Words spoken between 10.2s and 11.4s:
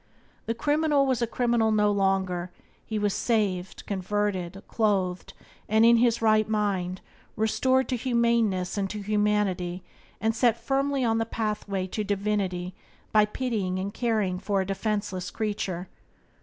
set firmly on the